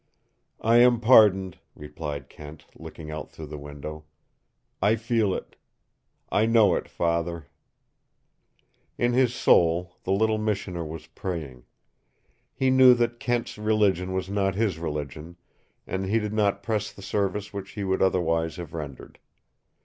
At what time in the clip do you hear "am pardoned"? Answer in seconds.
0.77-1.59